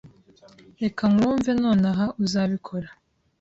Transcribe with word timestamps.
Reka 0.81 1.03
nkwumve 1.11 1.49
nonaha, 1.61 2.05
uzabikora? 2.23 2.87